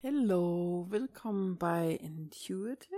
[0.00, 2.94] Hallo, willkommen bei Intuitive.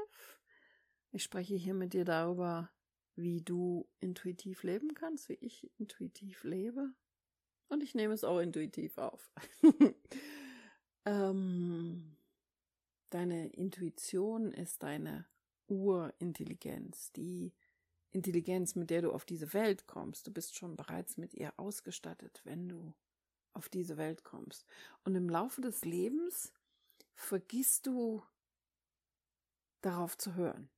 [1.12, 2.70] Ich spreche hier mit dir darüber,
[3.17, 6.92] wie du intuitiv leben kannst, wie ich intuitiv lebe.
[7.68, 9.32] Und ich nehme es auch intuitiv auf.
[11.07, 12.18] ähm,
[13.08, 15.24] deine Intuition ist deine
[15.68, 17.54] Urintelligenz, die
[18.10, 20.26] Intelligenz, mit der du auf diese Welt kommst.
[20.26, 22.92] Du bist schon bereits mit ihr ausgestattet, wenn du
[23.54, 24.66] auf diese Welt kommst.
[25.04, 26.52] Und im Laufe des Lebens
[27.21, 28.23] vergisst du
[29.83, 30.70] darauf zu hören.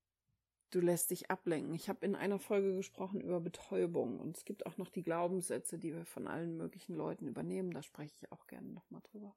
[0.71, 1.75] Du lässt dich ablenken.
[1.75, 5.79] Ich habe in einer Folge gesprochen über Betäubung und es gibt auch noch die Glaubenssätze,
[5.79, 7.73] die wir von allen möglichen Leuten übernehmen.
[7.73, 9.37] Da spreche ich auch gerne nochmal drüber.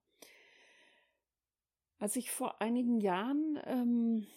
[2.00, 4.28] Als ich vor einigen Jahren ähm,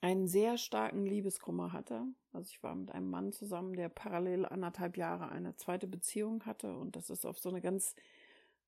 [0.00, 4.96] einen sehr starken Liebeskummer hatte, also ich war mit einem Mann zusammen, der parallel anderthalb
[4.96, 7.94] Jahre eine zweite Beziehung hatte und das ist auf so eine ganz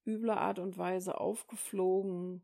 [0.06, 2.42] üble Art und Weise aufgeflogen.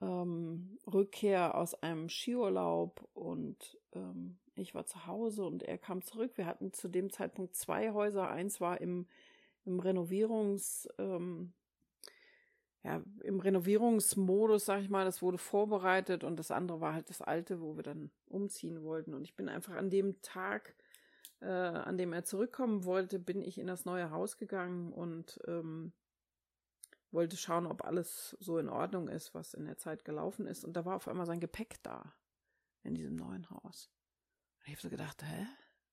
[0.00, 6.32] Ähm, Rückkehr aus einem Skiurlaub und ähm, ich war zu Hause und er kam zurück.
[6.36, 8.30] Wir hatten zu dem Zeitpunkt zwei Häuser.
[8.30, 9.06] Eins war im,
[9.64, 11.52] im Renovierungs, ähm,
[12.82, 17.22] ja, im Renovierungsmodus, sag ich mal, das wurde vorbereitet und das andere war halt das
[17.22, 19.14] alte, wo wir dann umziehen wollten.
[19.14, 20.76] Und ich bin einfach an dem Tag,
[21.40, 25.92] äh, an dem er zurückkommen wollte, bin ich in das neue Haus gegangen und ähm,
[27.14, 30.64] wollte schauen, ob alles so in Ordnung ist, was in der Zeit gelaufen ist.
[30.64, 32.14] Und da war auf einmal sein Gepäck da
[32.82, 33.90] in diesem neuen Haus.
[34.58, 35.46] Und ich habe so gedacht, hä?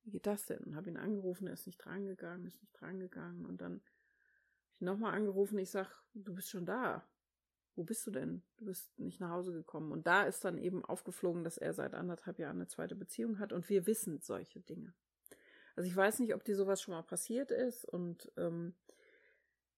[0.03, 0.63] Wie geht das denn?
[0.63, 3.45] Und habe ihn angerufen, er ist nicht drangegangen, ist nicht drangegangen.
[3.45, 7.07] Und dann habe ich nochmal angerufen, ich sag, du bist schon da.
[7.75, 8.43] Wo bist du denn?
[8.57, 9.91] Du bist nicht nach Hause gekommen.
[9.91, 13.53] Und da ist dann eben aufgeflogen, dass er seit anderthalb Jahren eine zweite Beziehung hat
[13.53, 14.93] und wir wissen solche Dinge.
[15.75, 18.75] Also ich weiß nicht, ob dir sowas schon mal passiert ist und ähm,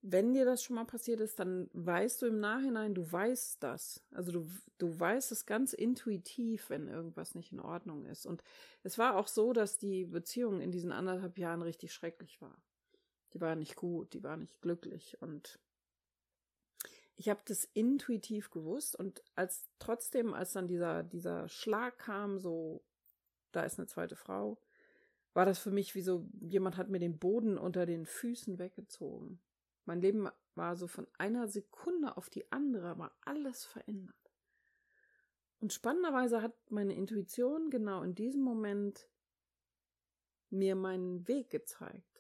[0.06, 4.04] wenn dir das schon mal passiert ist, dann weißt du im Nachhinein, du weißt das.
[4.12, 8.26] Also du, du weißt es ganz intuitiv, wenn irgendwas nicht in Ordnung ist.
[8.26, 8.44] Und
[8.84, 12.62] es war auch so, dass die Beziehung in diesen anderthalb Jahren richtig schrecklich war.
[13.32, 15.22] Die war nicht gut, die war nicht glücklich.
[15.22, 15.58] Und
[17.16, 18.98] ich habe das intuitiv gewusst.
[18.98, 22.84] Und als trotzdem, als dann dieser, dieser Schlag kam, so,
[23.54, 24.60] da ist eine zweite Frau,
[25.34, 29.40] war das für mich wie so, jemand hat mir den Boden unter den Füßen weggezogen.
[29.86, 34.16] Mein Leben war so von einer Sekunde auf die andere, war alles verändert.
[35.60, 39.08] Und spannenderweise hat meine Intuition genau in diesem Moment
[40.50, 42.13] mir meinen Weg gezeigt.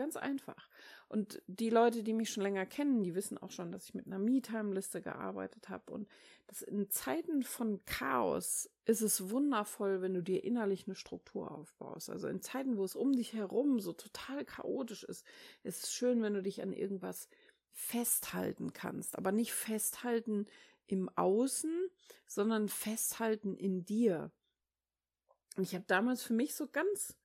[0.00, 0.70] Ganz einfach.
[1.08, 4.06] Und die Leute, die mich schon länger kennen, die wissen auch schon, dass ich mit
[4.06, 5.92] einer Me-Time-Liste gearbeitet habe.
[5.92, 6.08] Und
[6.46, 12.08] das in Zeiten von Chaos ist es wundervoll, wenn du dir innerlich eine Struktur aufbaust.
[12.08, 15.26] Also in Zeiten, wo es um dich herum so total chaotisch ist,
[15.64, 17.28] ist es schön, wenn du dich an irgendwas
[17.70, 19.18] festhalten kannst.
[19.18, 20.46] Aber nicht festhalten
[20.86, 21.90] im Außen,
[22.26, 24.32] sondern festhalten in dir.
[25.58, 27.18] Und ich habe damals für mich so ganz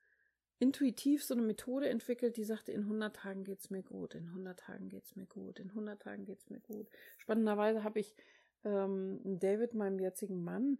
[0.59, 4.59] intuitiv so eine Methode entwickelt, die sagte, in 100 Tagen geht's mir gut, in 100
[4.59, 6.87] Tagen geht's mir gut, in 100 Tagen geht's mir gut.
[7.17, 8.15] Spannenderweise habe ich
[8.63, 10.77] ähm, David, meinem jetzigen Mann,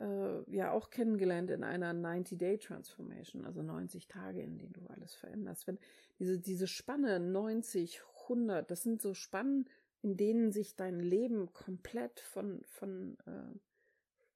[0.00, 5.66] äh, ja auch kennengelernt in einer 90-Day-Transformation, also 90 Tage, in denen du alles veränderst.
[5.66, 5.78] Wenn
[6.18, 9.68] diese, diese Spanne 90, 100, das sind so Spannen,
[10.00, 13.58] in denen sich dein Leben komplett von, von äh,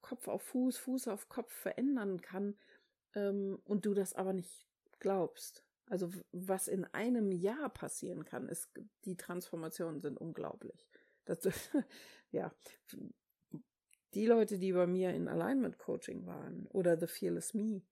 [0.01, 2.55] Kopf auf Fuß, Fuß auf Kopf verändern kann
[3.17, 4.69] ähm, und du das aber nicht
[5.01, 5.65] glaubst.
[5.89, 8.71] Also was in einem Jahr passieren kann, ist,
[9.05, 10.87] die Transformationen sind unglaublich.
[11.25, 11.41] Das,
[12.31, 12.53] ja,
[14.15, 17.83] die Leute, die bei mir in Alignment Coaching waren oder The Fearless Me,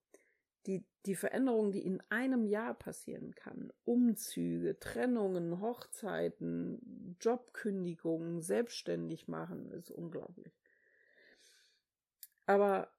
[0.66, 9.70] die, die Veränderung, die in einem Jahr passieren kann, Umzüge, Trennungen, Hochzeiten, Jobkündigungen, selbstständig machen,
[9.72, 10.54] ist unglaublich.
[12.46, 12.90] Aber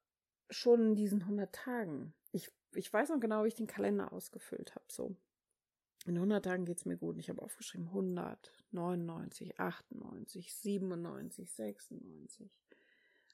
[0.50, 2.14] schon in diesen 100 Tagen.
[2.32, 4.84] Ich, ich weiß noch genau, wie ich den Kalender ausgefüllt habe.
[4.88, 5.16] So,
[6.06, 7.18] in 100 Tagen geht's mir gut.
[7.18, 12.60] Ich habe aufgeschrieben 100, 99, 98, 97, 96.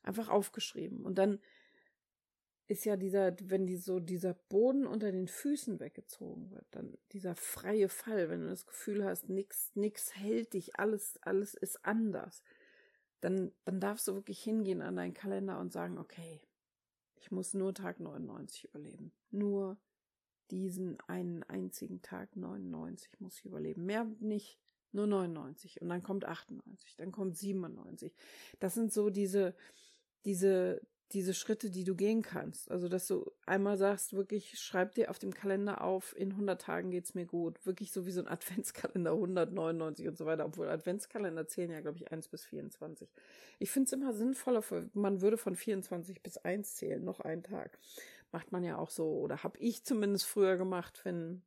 [0.02, 1.04] Einfach aufgeschrieben.
[1.04, 1.38] Und dann
[2.68, 7.34] ist ja dieser, wenn die so dieser Boden unter den Füßen weggezogen wird, dann dieser
[7.34, 12.42] freie Fall, wenn du das Gefühl hast, nix, nix hält dich, alles, alles ist anders,
[13.20, 16.40] dann, dann darfst du wirklich hingehen an deinen Kalender und sagen, okay,
[17.22, 19.12] ich muss nur Tag 99 überleben.
[19.30, 19.78] Nur
[20.50, 23.86] diesen einen einzigen Tag 99 muss ich überleben.
[23.86, 24.58] Mehr nicht,
[24.90, 25.80] nur 99.
[25.80, 28.12] Und dann kommt 98, dann kommt 97.
[28.58, 29.54] Das sind so diese,
[30.24, 30.82] diese,
[31.12, 32.70] diese Schritte, die du gehen kannst.
[32.70, 36.90] Also, dass du einmal sagst, wirklich, schreib dir auf dem Kalender auf, in 100 Tagen
[36.90, 37.64] geht's mir gut.
[37.66, 40.44] Wirklich so wie so ein Adventskalender, 199 und so weiter.
[40.44, 43.08] Obwohl Adventskalender zählen ja, glaube ich, 1 bis 24.
[43.58, 44.62] Ich finde es immer sinnvoller,
[44.94, 47.78] man würde von 24 bis 1 zählen, noch einen Tag.
[48.32, 51.42] Macht man ja auch so, oder habe ich zumindest früher gemacht, wenn,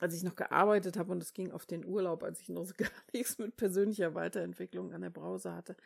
[0.00, 2.90] als ich noch gearbeitet habe und es ging auf den Urlaub, als ich noch gar
[3.12, 5.76] nichts mit persönlicher Weiterentwicklung an der Brause hatte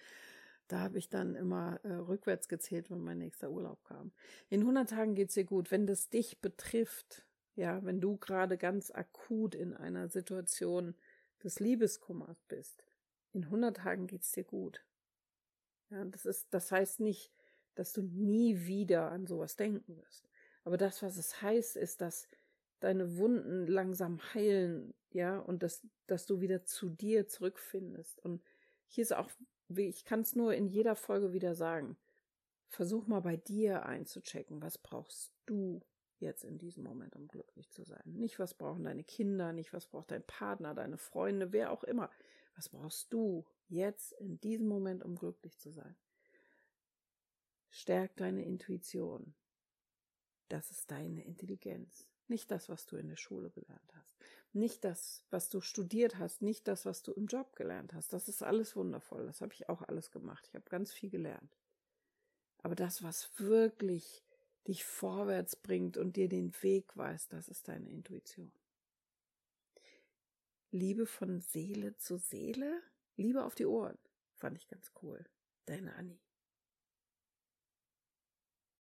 [0.71, 4.13] da habe ich dann immer äh, rückwärts gezählt, wenn mein nächster Urlaub kam.
[4.49, 5.71] In 100 Tagen geht's dir gut.
[5.71, 7.27] Wenn das dich betrifft,
[7.57, 10.95] ja, wenn du gerade ganz akut in einer Situation
[11.43, 12.85] des Liebeskummers bist,
[13.33, 14.85] in 100 Tagen geht's dir gut.
[15.91, 17.33] Ja, das ist, das heißt nicht,
[17.75, 20.29] dass du nie wieder an sowas denken wirst.
[20.63, 22.29] Aber das, was es heißt, ist, dass
[22.79, 28.21] deine Wunden langsam heilen, ja, und dass, dass du wieder zu dir zurückfindest.
[28.21, 28.41] Und
[28.87, 29.31] hier ist auch
[29.79, 31.97] ich kann es nur in jeder Folge wieder sagen.
[32.69, 35.81] Versuch mal bei dir einzuchecken, was brauchst du
[36.21, 38.03] jetzt in diesem Moment, um glücklich zu sein.
[38.05, 42.11] Nicht, was brauchen deine Kinder, nicht, was braucht dein Partner, deine Freunde, wer auch immer.
[42.55, 45.97] Was brauchst du jetzt in diesem Moment, um glücklich zu sein?
[47.71, 49.35] Stärk deine Intuition.
[50.49, 52.09] Das ist deine Intelligenz.
[52.27, 54.17] Nicht das, was du in der Schule gelernt hast.
[54.53, 56.43] Nicht das, was du studiert hast.
[56.43, 58.13] Nicht das, was du im Job gelernt hast.
[58.13, 59.27] Das ist alles wundervoll.
[59.27, 60.47] Das habe ich auch alles gemacht.
[60.49, 61.57] Ich habe ganz viel gelernt.
[62.63, 64.25] Aber das, was wirklich
[64.67, 68.53] dich vorwärts bringt und dir den Weg weist, das ist deine Intuition.
[70.71, 72.83] Liebe von Seele zu Seele,
[73.17, 73.99] Liebe auf die Ohren,
[74.37, 75.25] fand ich ganz cool.
[75.67, 76.21] Deine Annie.